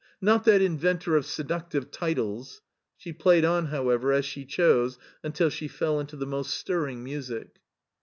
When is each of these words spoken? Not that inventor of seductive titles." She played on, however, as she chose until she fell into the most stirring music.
Not 0.19 0.45
that 0.45 0.63
inventor 0.63 1.15
of 1.15 1.27
seductive 1.27 1.91
titles." 1.91 2.63
She 2.97 3.13
played 3.13 3.45
on, 3.45 3.67
however, 3.67 4.11
as 4.11 4.25
she 4.25 4.45
chose 4.45 4.97
until 5.21 5.51
she 5.51 5.67
fell 5.67 5.99
into 5.99 6.15
the 6.15 6.25
most 6.25 6.55
stirring 6.55 7.03
music. 7.03 7.59